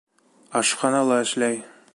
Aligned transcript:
Ашханала 0.61 1.21
эшләй. 1.27 1.63